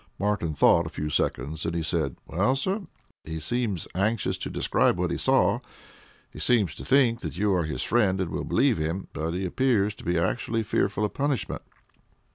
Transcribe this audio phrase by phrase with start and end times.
[0.17, 2.87] Martin thought a few seconds, then he said: "Well, sir,
[3.23, 5.59] he seems anxious to describe what he saw,
[6.33, 9.45] and seems to think that you are his friend and will believe him; but he
[9.45, 11.61] appears to be actually fearful of punishment."